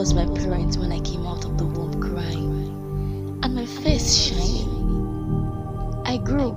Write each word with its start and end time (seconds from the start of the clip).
Was 0.00 0.14
my 0.14 0.24
parents 0.24 0.78
when 0.78 0.92
I 0.92 1.00
came 1.00 1.26
out 1.26 1.44
of 1.44 1.58
the 1.58 1.66
womb 1.66 2.00
crying, 2.00 3.38
and 3.42 3.54
my 3.54 3.66
face 3.66 4.14
shining. 4.14 6.02
I 6.06 6.16
grew, 6.16 6.56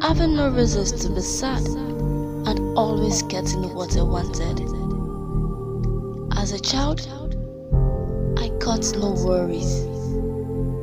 having 0.00 0.34
no 0.34 0.50
reasons 0.50 0.90
to 0.90 1.08
be 1.10 1.20
sad, 1.20 1.64
and 1.64 2.76
always 2.76 3.22
getting 3.22 3.72
what 3.72 3.96
I 3.96 4.02
wanted. 4.02 4.60
As 6.36 6.50
a 6.50 6.58
child, 6.58 7.06
I 8.36 8.48
got 8.58 8.92
no 8.98 9.12
worries. 9.24 9.84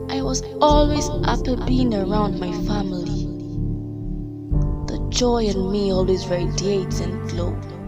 I 0.09 0.22
was 0.22 0.41
always 0.62 1.09
happy 1.26 1.58
being 1.67 1.94
around 1.94 2.39
my 2.39 2.53
family. 2.70 3.26
The 4.88 5.05
joy 5.09 5.44
in 5.48 5.70
me 5.73 5.91
always 5.91 6.26
radiates 6.28 7.02
and 7.02 7.30
glows. 7.30 7.79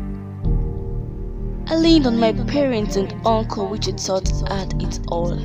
I 1.71 1.75
leaned 1.75 2.05
on 2.05 2.20
my 2.20 2.34
parents 2.34 2.98
and 2.98 3.16
uncle, 3.25 3.66
which 3.66 3.88
I 3.88 3.93
thought 3.93 4.27
had 4.49 4.73
it 4.84 4.99
all. 5.07 5.39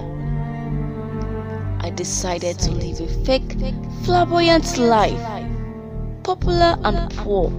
I 1.79 1.91
decided 1.91 2.59
to 2.59 2.73
live 2.73 3.01
a 3.01 3.07
fake, 3.25 3.57
flamboyant 4.03 4.77
life, 4.77 5.21
popular 6.25 6.77
and 6.83 7.15
poor. 7.15 7.53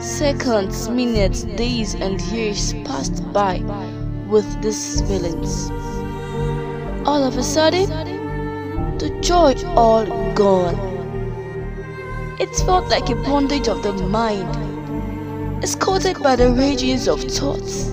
Seconds, 0.00 0.88
minutes, 0.90 1.42
days, 1.42 1.94
and 1.94 2.20
years 2.30 2.72
passed 2.84 3.32
by 3.32 3.64
with 4.28 4.46
these 4.62 5.00
feelings. 5.00 5.70
All 7.04 7.24
of 7.24 7.36
a 7.36 7.42
sudden, 7.42 7.88
the 8.98 9.10
joy 9.22 9.54
all 9.74 10.06
gone. 10.34 10.76
It 12.38 12.54
felt 12.64 12.88
like 12.88 13.10
a 13.10 13.16
bondage 13.16 13.66
of 13.66 13.82
the 13.82 13.92
mind, 13.92 14.67
escorted 15.62 16.22
by 16.22 16.36
the 16.36 16.52
rages 16.52 17.08
of 17.08 17.20
thoughts, 17.22 17.88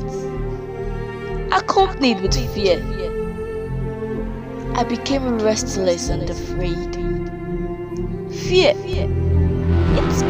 accompanied 1.52 2.22
with 2.22 2.36
fear. 2.54 2.80
I 4.76 4.84
became 4.84 5.40
restless 5.40 6.10
and 6.10 6.30
afraid. 6.30 6.96
Fear, 8.34 8.74
it 8.76 9.18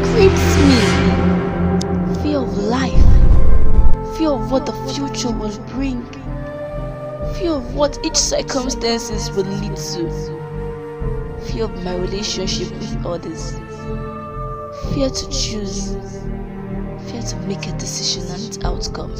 grips 0.05 0.57
me. 0.67 0.79
Fear 2.21 2.37
of 2.37 2.57
life, 2.57 4.17
fear 4.17 4.29
of 4.29 4.51
what 4.51 4.65
the 4.65 4.73
future 4.93 5.31
will 5.31 5.57
bring, 5.73 6.05
fear 7.35 7.51
of 7.51 7.75
what 7.75 7.99
each 8.05 8.15
circumstances 8.15 9.29
will 9.31 9.43
lead 9.43 9.75
to, 9.75 10.09
fear 11.47 11.65
of 11.65 11.83
my 11.83 11.95
relationship 11.95 12.71
with 12.71 13.05
others, 13.05 13.53
fear 14.93 15.09
to 15.09 15.29
choose, 15.29 15.97
fear 17.15 17.29
to 17.29 17.35
make 17.47 17.67
a 17.67 17.71
decision 17.77 18.23
and 18.33 18.43
its 18.47 18.65
outcome, 18.65 19.15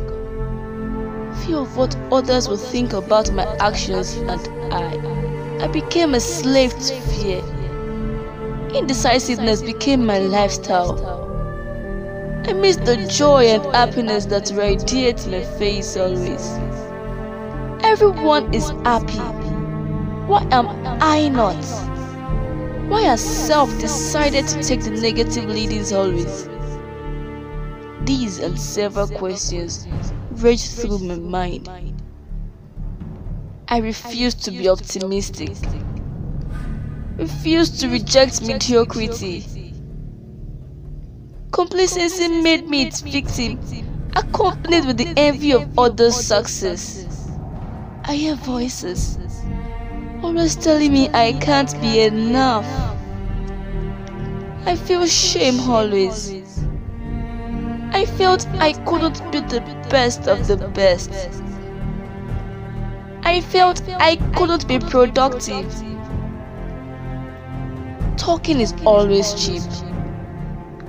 fear 1.45 1.57
of 1.57 1.77
what 1.77 1.95
others 2.11 2.47
will 2.47 2.57
think 2.57 2.93
about 2.93 3.31
my 3.31 3.45
actions 3.57 4.13
and 4.15 4.73
I. 4.73 5.63
I 5.63 5.67
became 5.67 6.13
a 6.13 6.19
slave 6.19 6.71
to 6.71 7.01
fear. 7.01 7.41
Indecisiveness 8.73 9.61
became 9.61 10.05
my 10.05 10.19
lifestyle. 10.19 11.23
I 12.45 12.53
miss 12.53 12.75
the 12.77 12.97
joy 13.07 13.45
and 13.45 13.63
happiness 13.73 14.25
that 14.25 14.51
radiates 14.53 15.25
my 15.27 15.43
face 15.57 15.95
always. 15.95 16.45
Everyone 17.83 18.53
is 18.53 18.69
happy. 18.83 19.19
Why 20.28 20.45
am 20.51 20.67
I 21.01 21.29
not? 21.29 21.63
Why 22.89 23.03
has 23.03 23.22
self 23.22 23.69
decided 23.79 24.47
to 24.50 24.61
take 24.61 24.84
the 24.84 24.91
negative 24.91 25.45
leadings 25.45 25.94
always? 25.94 26.50
These 28.05 28.38
and 28.39 28.59
several 28.59 29.07
questions 29.07 29.88
rage 30.31 30.69
through 30.69 30.99
my 30.99 31.16
mind. 31.16 31.69
I 33.67 33.79
refuse 33.79 34.35
to 34.35 34.51
be 34.51 34.69
optimistic. 34.69 35.55
Refuse 37.17 37.79
to 37.79 37.89
reject 37.89 38.41
mediocrity. 38.43 39.73
Complacency 41.51 42.27
made 42.27 42.67
me 42.69 42.83
its 42.83 43.01
victim, 43.01 43.59
accompanied 44.16 44.85
with 44.85 44.97
the 44.97 45.11
envy 45.17 45.53
of 45.53 45.79
others' 45.79 46.16
success. 46.16 47.07
I 48.03 48.16
hear 48.16 48.35
voices, 48.35 49.17
always 50.22 50.55
telling 50.55 50.93
me 50.93 51.09
I 51.09 51.33
can't 51.33 51.73
be 51.81 52.01
enough. 52.01 52.66
I 54.67 54.75
feel 54.75 55.07
shame 55.07 55.59
always. 55.61 56.44
I 57.95 58.06
felt 58.06 58.45
I 58.59 58.73
couldn't 58.83 59.31
be 59.31 59.39
the 59.39 59.61
best 59.89 60.28
of 60.28 60.47
the 60.47 60.57
best. 60.57 61.11
I 63.23 63.39
felt 63.39 63.81
I 63.88 64.17
couldn't 64.35 64.67
be 64.67 64.79
productive. 64.79 65.73
Talking 68.17 68.59
is 68.59 68.73
always 68.85 69.34
cheap. 69.35 69.63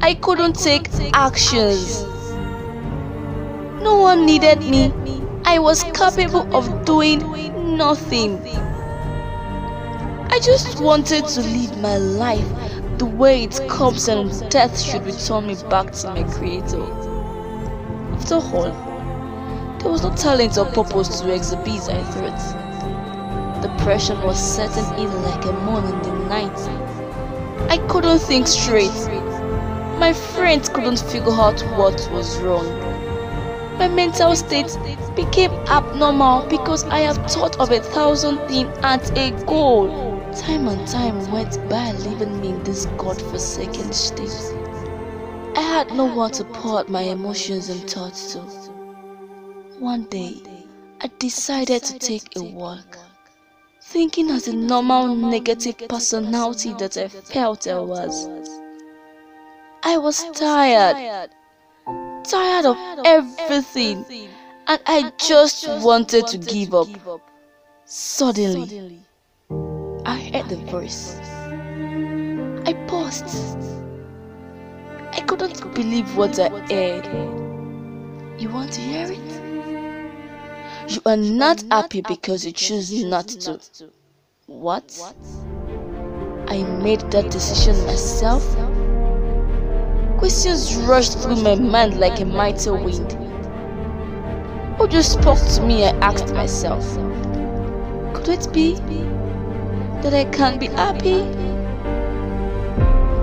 I 0.02 0.14
couldn't 0.14 0.54
take 0.54 0.88
actions. 1.14 2.02
No 3.80 3.98
one 4.00 4.26
needed 4.26 4.58
me. 4.62 4.92
I 5.44 5.60
was 5.60 5.84
capable 5.84 6.56
of 6.56 6.84
doing 6.84 7.20
nothing. 7.76 8.44
I 10.28 10.40
just 10.42 10.80
wanted 10.80 11.28
to 11.28 11.40
live 11.40 11.78
my 11.78 11.98
life 11.98 12.65
the 12.98 13.06
way 13.06 13.44
it 13.44 13.60
comes 13.68 14.08
and 14.08 14.50
death 14.50 14.80
should 14.80 15.04
return 15.04 15.46
me 15.46 15.56
back 15.68 15.92
to 15.92 16.08
my 16.08 16.22
creator. 16.34 16.82
After 18.14 18.36
all, 18.36 18.72
there 19.78 19.90
was 19.90 20.02
no 20.02 20.14
talent 20.14 20.56
or 20.56 20.64
purpose 20.66 21.20
to 21.20 21.34
exhibit, 21.34 21.88
I 21.90 22.02
thought. 22.04 23.62
Depression 23.62 24.20
was 24.22 24.38
setting 24.38 24.84
in 24.98 25.22
like 25.22 25.44
a 25.44 25.52
moon 25.52 25.84
in 25.84 26.02
the 26.02 26.28
night. 26.28 26.58
I 27.70 27.78
couldn't 27.88 28.20
think 28.20 28.46
straight. 28.46 28.94
My 29.98 30.12
friends 30.12 30.68
couldn't 30.68 31.00
figure 31.00 31.32
out 31.32 31.60
what 31.76 32.08
was 32.12 32.38
wrong. 32.38 32.66
My 33.78 33.88
mental 33.88 34.34
state 34.34 34.76
became 35.14 35.50
abnormal 35.68 36.46
because 36.48 36.84
I 36.84 37.00
have 37.00 37.30
thought 37.30 37.58
of 37.60 37.70
a 37.70 37.80
thousand 37.80 38.38
things 38.48 38.74
at 38.82 39.16
a 39.18 39.32
goal. 39.44 40.05
Time 40.38 40.68
and 40.68 40.86
time 40.86 41.30
went 41.32 41.56
by 41.68 41.92
leaving 41.92 42.40
me 42.40 42.48
in 42.50 42.62
this 42.62 42.86
god-forsaken 42.98 43.92
state. 43.92 44.54
I 45.56 45.60
had 45.60 45.92
no 45.94 46.04
one 46.04 46.30
to 46.32 46.44
pour 46.44 46.80
out 46.80 46.88
my 46.90 47.00
emotions 47.02 47.68
and 47.70 47.88
thoughts 47.90 48.34
to. 48.34 48.40
One 49.78 50.04
day, 50.04 50.42
I 51.00 51.10
decided 51.18 51.82
to 51.84 51.98
take 51.98 52.36
a 52.36 52.42
walk, 52.42 52.98
thinking 53.82 54.30
as 54.30 54.46
a 54.46 54.54
normal 54.54 55.14
negative 55.14 55.76
personality 55.88 56.74
that 56.74 56.96
I 56.96 57.08
felt 57.08 57.66
I 57.66 57.80
was. 57.80 58.28
I 59.82 59.96
was 59.96 60.22
tired, 60.32 61.30
tired 62.24 62.66
of 62.66 62.76
everything, 63.04 64.04
and 64.66 64.80
I 64.86 65.12
just 65.18 65.66
wanted 65.82 66.26
to 66.28 66.38
give 66.38 66.74
up. 66.74 66.88
Suddenly, 67.84 69.05
I 70.06 70.20
heard 70.32 70.48
the 70.48 70.56
voice. 70.70 71.16
I 72.64 72.74
paused. 72.86 73.58
I 75.12 75.20
couldn't 75.26 75.74
believe 75.74 76.16
what 76.16 76.38
I 76.38 76.48
heard. 76.48 77.06
You 78.40 78.48
want 78.50 78.72
to 78.74 78.80
hear 78.80 79.08
it? 79.10 80.92
You 80.92 81.00
are 81.06 81.16
not 81.16 81.64
happy 81.72 82.02
because 82.02 82.46
you 82.46 82.52
choose 82.52 83.02
not 83.02 83.26
to. 83.26 83.60
What? 84.46 84.96
I 86.46 86.62
made 86.62 87.00
that 87.10 87.32
decision 87.32 87.74
myself? 87.86 88.44
Questions 90.18 90.76
rushed 90.76 91.18
through 91.18 91.42
my 91.42 91.56
mind 91.56 91.98
like 91.98 92.20
a 92.20 92.24
mighty 92.24 92.70
wind. 92.70 93.12
Who 94.78 94.86
just 94.86 95.14
spoke 95.14 95.40
to 95.56 95.62
me? 95.62 95.82
I 95.82 95.90
asked 95.96 96.32
myself. 96.32 96.84
Could 98.14 98.28
it 98.28 98.52
be 98.52 98.76
that 100.02 100.14
I 100.14 100.24
can 100.24 100.58
be 100.58 100.66
happy? 100.66 101.22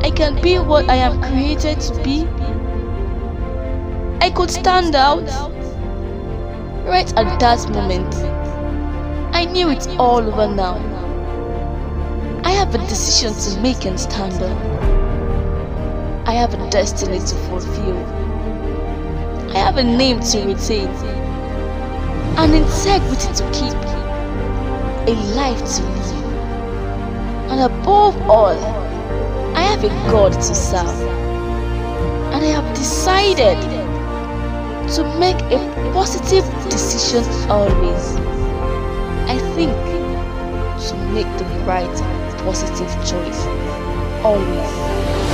I 0.06 0.12
can 0.12 0.42
be 0.42 0.60
what 0.60 0.90
I 0.90 0.96
am 0.96 1.22
created 1.22 1.80
to 1.82 2.04
be. 2.04 2.28
I 4.20 4.30
could 4.30 4.52
stand 4.52 4.96
out. 4.96 5.24
Right 6.86 7.10
at 7.18 7.40
that 7.40 7.70
moment, 7.70 8.14
I 9.34 9.46
knew 9.46 9.70
it's 9.70 9.88
all 10.00 10.20
over 10.20 10.54
now. 10.54 10.76
I 12.44 12.52
have 12.52 12.76
a 12.76 12.78
decision 12.78 13.34
to 13.34 13.62
make 13.62 13.86
and 13.86 14.00
stand 14.00 14.34
up. 14.44 14.74
I 16.28 16.34
have 16.34 16.54
a 16.54 16.70
destiny 16.70 17.20
to 17.20 17.36
fulfill. 17.48 17.98
I 19.52 19.58
have 19.60 19.78
a 19.78 19.84
name 19.84 20.20
to 20.20 20.44
retain, 20.46 20.88
an 22.38 22.54
integrity 22.54 23.34
to 23.36 23.44
keep, 23.52 23.74
a 25.08 25.14
life 25.36 25.60
to 25.76 25.84
live. 25.84 26.23
And 27.54 27.72
above 27.72 28.20
all, 28.28 28.58
I 29.56 29.62
have 29.62 29.84
a 29.84 29.90
God 30.10 30.34
to 30.34 30.56
serve. 30.56 30.88
And 32.34 32.44
I 32.44 32.48
have 32.48 32.68
decided 32.76 33.62
to 34.96 35.20
make 35.20 35.40
a 35.54 35.60
positive 35.94 36.46
decision 36.72 37.24
always. 37.52 38.16
I 39.30 39.38
think 39.54 39.72
to 40.88 40.98
make 41.14 41.30
the 41.38 41.46
right 41.68 41.96
positive 42.40 42.90
choice 43.06 43.46
always. 44.26 45.33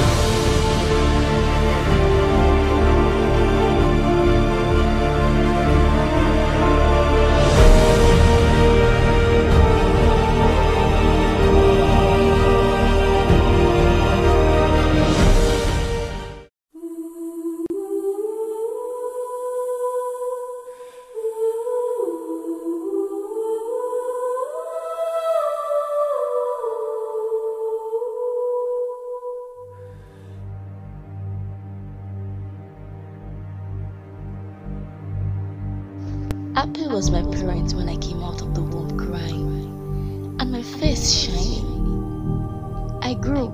Was 37.00 37.12
my 37.12 37.22
parents 37.22 37.74
when 37.74 37.88
I 37.88 37.96
came 37.96 38.22
out 38.22 38.42
of 38.42 38.54
the 38.54 38.62
womb 38.62 39.00
crying, 39.00 40.36
and 40.38 40.52
my 40.52 40.62
face 40.62 41.10
shining. 41.10 43.00
I 43.02 43.14
grew, 43.14 43.54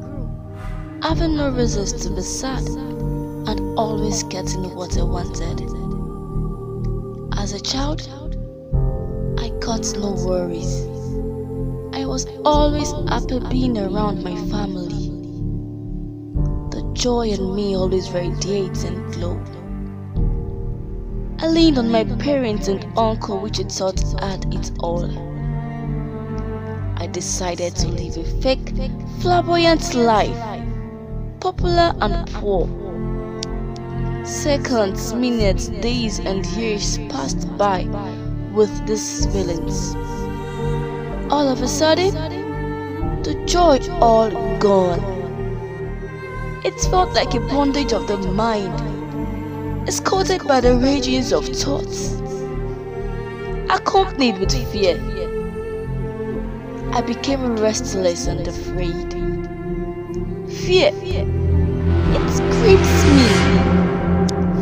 having 1.03 1.37
no 1.37 1.51
reasons 1.51 1.93
to 1.93 2.09
be 2.09 2.21
sad, 2.21 2.67
and 2.67 3.77
always 3.77 4.23
getting 4.23 4.73
what 4.73 4.97
I 4.97 5.03
wanted. 5.03 5.61
As 7.37 7.53
a 7.53 7.59
child, 7.59 8.01
I 9.39 9.49
got 9.59 9.93
no 9.93 10.15
worries. 10.25 10.87
I 11.93 12.03
was 12.07 12.25
always 12.43 12.91
happy 13.09 13.39
being 13.51 13.77
around 13.77 14.23
my 14.23 14.35
family. 14.49 15.11
The 16.71 16.81
joy 16.93 17.27
in 17.27 17.55
me 17.55 17.75
always 17.75 18.09
radiates 18.09 18.85
and 18.85 19.13
glows. 19.13 19.64
I 21.45 21.47
leaned 21.47 21.77
on 21.77 21.91
my 21.91 22.03
parents 22.03 22.67
and 22.69 22.83
uncle, 22.97 23.37
which 23.37 23.59
I 23.59 23.65
thought 23.65 24.01
had 24.19 24.51
it 24.51 24.71
all. 24.79 25.05
I 26.97 27.05
decided 27.05 27.75
to 27.75 27.87
live 27.87 28.17
a 28.17 28.23
fake, 28.41 28.73
flamboyant 29.19 29.93
life, 29.93 30.35
popular 31.39 31.93
and 32.01 32.27
poor. 32.33 32.67
Seconds, 34.25 35.13
minutes, 35.13 35.67
days, 35.67 36.17
and 36.17 36.43
years 36.57 36.97
passed 37.09 37.47
by 37.59 37.83
with 38.51 38.87
these 38.87 39.27
feelings. 39.27 39.93
All 41.29 41.47
of 41.47 41.61
a 41.61 41.67
sudden, 41.67 42.15
the 43.21 43.35
joy 43.45 43.77
all 44.01 44.31
gone. 44.57 44.99
It 46.63 46.73
felt 46.89 47.13
like 47.13 47.35
a 47.35 47.39
bondage 47.41 47.93
of 47.93 48.07
the 48.07 48.17
mind 48.17 48.94
escorted 49.87 50.43
by 50.47 50.59
the 50.59 50.75
rages 50.75 51.31
of 51.31 51.45
thoughts, 51.45 52.13
accompanied 53.69 54.39
with 54.39 54.51
fear. 54.71 54.97
I 56.91 57.01
became 57.01 57.57
restless 57.57 58.25
and 58.25 58.47
afraid. 58.47 59.13
Fear, 60.49 60.91
it 60.91 61.27
grips 62.51 63.03
me. 63.13 63.27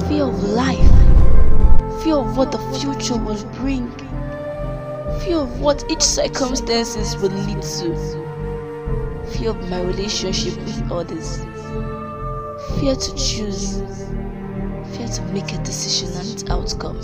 Fear 0.10 0.24
of 0.26 0.44
life, 0.44 2.04
fear 2.04 2.16
of 2.16 2.36
what 2.36 2.52
the 2.52 2.60
future 2.80 3.16
will 3.16 3.42
bring, 3.54 3.90
fear 5.22 5.38
of 5.38 5.62
what 5.62 5.90
each 5.90 6.02
circumstances 6.02 7.16
will 7.18 7.30
lead 7.30 7.62
to, 7.62 7.96
fear 9.32 9.52
of 9.52 9.70
my 9.70 9.82
relationship 9.84 10.58
with 10.58 10.92
others, 10.92 11.38
fear 12.78 12.96
to 12.96 13.16
choose 13.16 13.82
fear 14.96 15.08
to 15.08 15.22
make 15.34 15.52
a 15.54 15.58
decision 15.64 16.10
and 16.20 16.30
its 16.32 16.44
outcome, 16.50 17.02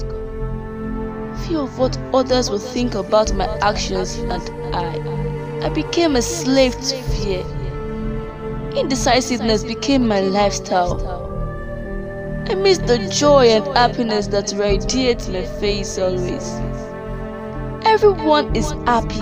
fear 1.47 1.59
of 1.59 1.77
what 1.80 1.97
others 2.13 2.50
will 2.50 2.59
think 2.59 2.95
about 2.95 3.33
my 3.33 3.47
actions, 3.59 4.15
and 4.18 4.75
I, 4.75 5.65
I 5.65 5.69
became 5.69 6.15
a 6.15 6.21
slave 6.21 6.74
to 6.74 7.01
fear. 7.03 7.44
Indecisiveness 8.75 9.63
became 9.63 10.07
my 10.07 10.21
lifestyle. 10.21 11.27
I 12.47 12.56
miss 12.56 12.77
the 12.77 12.97
joy 13.09 13.47
and 13.47 13.65
happiness 13.77 14.27
that 14.27 14.53
radiate 14.56 15.27
my 15.30 15.45
face 15.59 15.97
always. 15.97 16.47
Everyone 17.85 18.56
is 18.56 18.71
happy. 18.85 19.21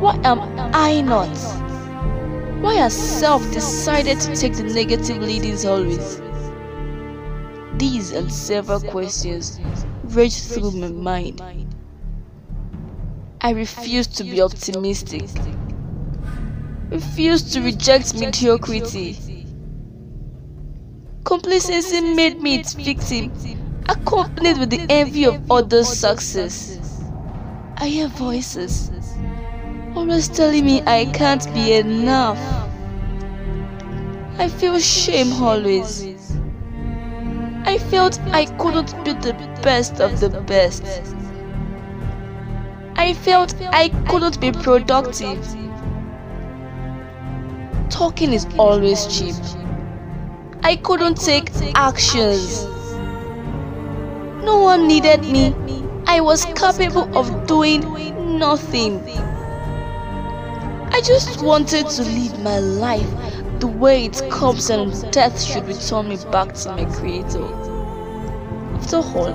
Why 0.00 0.18
am 0.24 0.40
I 0.74 1.02
not? 1.02 1.28
Why 2.62 2.74
has 2.74 2.94
self 2.94 3.42
decided 3.52 4.20
to 4.20 4.36
take 4.36 4.54
the 4.54 4.62
negative 4.64 5.18
leadings 5.18 5.64
always? 5.64 6.20
These 7.80 8.12
and 8.12 8.30
several 8.30 8.78
questions 8.78 9.58
raged 10.04 10.44
through 10.44 10.72
my 10.72 10.88
mind. 10.88 11.40
I 13.40 13.52
refused 13.52 14.18
to 14.18 14.24
be 14.24 14.42
optimistic, 14.42 15.22
refused 16.90 17.54
to 17.54 17.62
reject 17.62 18.12
mediocrity. 18.14 19.46
Complacency 21.24 22.02
made 22.02 22.42
me 22.42 22.56
its 22.56 22.74
victim, 22.74 23.32
accompanied 23.88 24.58
with 24.58 24.68
the 24.68 24.84
envy 24.90 25.24
of 25.24 25.50
others' 25.50 25.88
success. 25.88 26.78
I 27.78 27.88
hear 27.88 28.08
voices, 28.08 28.90
always 29.94 30.28
telling 30.28 30.66
me 30.66 30.82
I 30.82 31.06
can't 31.06 31.46
be 31.54 31.72
enough. 31.72 32.38
I 34.38 34.48
feel 34.48 34.78
shame 34.78 35.32
always. 35.42 36.19
I 37.64 37.78
felt 37.78 38.18
I 38.32 38.46
couldn't 38.58 39.04
be 39.04 39.12
the 39.12 39.32
best 39.62 40.00
of 40.00 40.18
the 40.20 40.28
best. 40.28 40.82
I 42.96 43.14
felt 43.14 43.54
I 43.72 43.88
couldn't 44.08 44.40
be 44.40 44.52
productive. 44.52 45.46
Talking 47.90 48.32
is 48.32 48.46
always 48.58 49.06
cheap. 49.06 49.34
I 50.62 50.76
couldn't 50.76 51.16
take 51.20 51.50
actions. 51.74 52.64
No 54.44 54.58
one 54.58 54.86
needed 54.86 55.22
me. 55.22 55.54
I 56.06 56.20
was 56.20 56.44
capable 56.46 57.16
of 57.16 57.46
doing 57.46 57.80
nothing. 58.38 59.00
I 60.92 61.00
just 61.04 61.42
wanted 61.42 61.88
to 61.88 62.02
live 62.02 62.40
my 62.40 62.58
life 62.58 63.29
the 63.60 63.66
way 63.66 64.06
it 64.06 64.22
comes 64.30 64.70
and 64.70 65.12
death 65.12 65.40
should 65.40 65.66
return 65.66 66.08
me 66.08 66.16
back 66.32 66.54
to 66.54 66.70
my 66.72 66.86
creator. 66.96 67.44
After 68.76 68.96
all, 68.96 69.34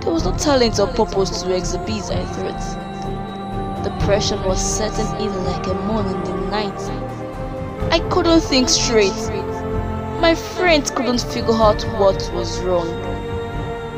there 0.00 0.12
was 0.12 0.24
no 0.24 0.34
talent 0.38 0.80
or 0.80 0.86
purpose 0.86 1.42
to 1.42 1.54
exhibit, 1.54 2.10
I 2.10 2.24
thought. 2.24 3.84
Depression 3.84 4.42
was 4.44 4.58
setting 4.58 5.06
in 5.22 5.44
like 5.44 5.66
a 5.66 5.74
moon 5.74 6.06
in 6.06 6.24
the 6.24 6.50
night. 6.50 6.80
I 7.92 7.98
couldn't 8.08 8.40
think 8.40 8.70
straight. 8.70 9.12
My 10.20 10.34
friends 10.34 10.90
couldn't 10.90 11.20
figure 11.20 11.52
out 11.52 11.82
what 11.98 12.30
was 12.34 12.58
wrong. 12.60 12.88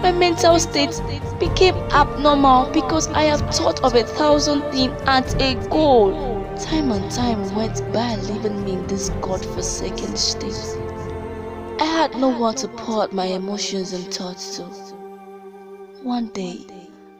My 0.02 0.10
mental 0.10 0.58
state 0.58 1.00
became 1.38 1.76
abnormal 1.92 2.72
because 2.72 3.06
I 3.08 3.22
have 3.24 3.54
thought 3.54 3.82
of 3.84 3.94
a 3.94 4.02
thousand 4.02 4.62
things 4.72 5.00
at 5.06 5.40
a 5.40 5.54
goal. 5.68 6.31
Time 6.60 6.92
and 6.92 7.10
time 7.10 7.54
went 7.54 7.80
by 7.92 8.16
leaving 8.16 8.64
me 8.64 8.72
in 8.72 8.86
this 8.86 9.08
god-forsaken 9.20 10.16
state. 10.16 10.78
I 11.80 11.84
had 11.84 12.16
no 12.16 12.28
one 12.28 12.54
to 12.56 12.68
pour 12.68 13.02
out 13.04 13.12
my 13.12 13.24
emotions 13.26 13.92
and 13.92 14.12
thoughts 14.12 14.56
to. 14.56 14.64
One 16.02 16.28
day, 16.28 16.66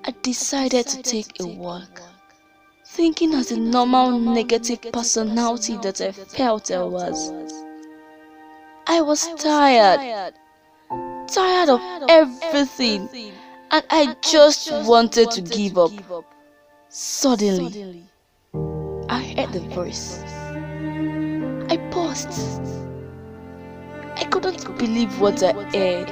I 0.04 0.14
decided 0.22 0.86
to 0.88 1.02
take 1.02 1.40
a 1.40 1.46
walk, 1.46 2.02
thinking 2.84 3.34
as 3.34 3.50
a 3.52 3.56
normal 3.58 4.18
negative 4.18 4.82
personality 4.92 5.78
that 5.78 6.00
I 6.00 6.12
felt 6.12 6.70
I 6.70 6.82
was. 6.82 7.32
I 8.86 9.00
was 9.00 9.28
tired, 9.36 10.34
tired 11.28 11.68
of 11.68 11.80
everything, 12.08 13.08
and 13.70 13.84
I 13.90 14.14
just 14.20 14.70
wanted 14.70 15.30
to 15.30 15.40
give 15.40 15.78
up. 15.78 15.92
Suddenly, 16.88 18.04
I 19.12 19.34
heard 19.36 19.52
the 19.52 19.60
voice. 19.60 20.22
I 21.70 21.76
paused. 21.90 22.32
I 24.16 24.24
couldn't 24.24 24.78
believe 24.78 25.20
what 25.20 25.42
I 25.42 25.52
heard. 25.52 26.08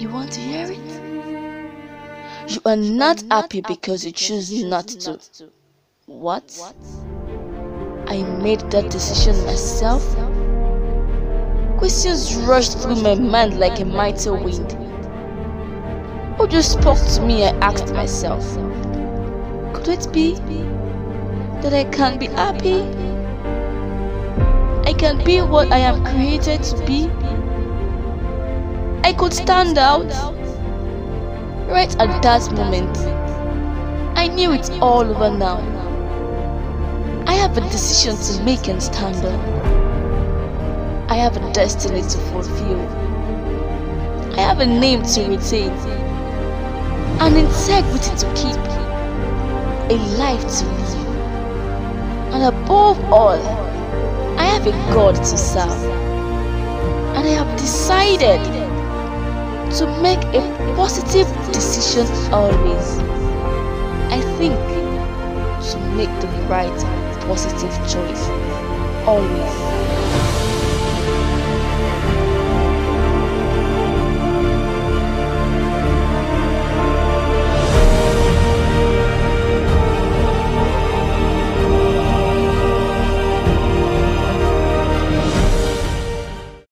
You 0.00 0.08
want 0.08 0.32
to 0.32 0.40
hear 0.40 0.66
it? 0.70 2.50
You 2.50 2.62
are 2.64 2.74
not 2.74 3.22
happy 3.30 3.60
because 3.60 4.02
you 4.02 4.12
choose 4.12 4.64
not 4.64 4.88
to. 4.88 5.20
What? 6.06 6.58
I 8.06 8.22
made 8.22 8.60
that 8.70 8.90
decision 8.90 9.36
myself? 9.44 10.02
Questions 11.76 12.34
rushed 12.48 12.78
through 12.78 13.02
my 13.02 13.14
mind 13.14 13.60
like 13.60 13.78
a 13.78 13.84
mighty 13.84 14.30
wind. 14.30 14.72
who 16.38 16.48
just 16.48 16.72
spoke 16.80 16.96
to 16.96 17.20
me, 17.20 17.44
I 17.44 17.50
asked 17.58 17.92
myself, 17.92 18.42
could 19.74 19.88
it 19.88 20.10
be 20.14 20.38
that 21.62 21.74
I 21.74 21.84
can 21.84 22.18
be 22.18 22.26
happy? 22.26 22.82
I 24.88 24.92
can 24.92 25.22
be 25.24 25.40
what 25.40 25.72
I 25.72 25.78
am 25.78 26.04
created 26.04 26.62
to 26.62 26.86
be. 26.86 27.10
I 29.04 29.12
could 29.12 29.32
stand 29.32 29.78
out. 29.78 30.06
Right 31.68 31.94
at 32.00 32.22
that 32.22 32.50
moment, 32.52 32.96
I 34.16 34.28
knew 34.28 34.52
it's 34.52 34.70
all 34.80 35.02
over 35.02 35.30
now. 35.36 35.58
I 37.26 37.34
have 37.34 37.58
a 37.58 37.60
decision 37.60 38.16
to 38.16 38.42
make 38.44 38.68
and 38.68 38.82
stand 38.82 39.16
up. 39.24 39.58
I 41.10 41.16
have 41.16 41.36
a 41.36 41.52
destiny 41.52 42.02
to 42.02 42.18
fulfill. 42.30 42.80
I 44.38 44.40
have 44.40 44.60
a 44.60 44.66
name 44.66 45.02
to 45.02 45.26
retain, 45.26 45.70
an 47.20 47.36
integrity 47.36 48.14
to 48.16 48.26
keep, 48.34 48.56
a 49.90 49.96
life 50.16 50.40
to 50.58 50.64
live, 50.64 50.97
and 52.32 52.42
above 52.44 52.98
all, 53.12 53.40
I 54.38 54.44
have 54.44 54.66
a 54.66 54.72
God 54.92 55.16
to 55.16 55.36
serve. 55.38 55.82
And 57.16 57.26
I 57.26 57.30
have 57.30 57.58
decided 57.58 58.42
to 59.78 59.86
make 60.02 60.22
a 60.34 60.40
positive 60.76 61.28
decision 61.52 62.06
always. 62.32 62.98
I 64.10 64.20
think 64.38 64.54
to 65.70 65.78
make 65.96 66.12
the 66.20 66.28
right 66.48 66.78
positive 67.26 67.74
choice 67.88 68.28
always. 69.06 69.77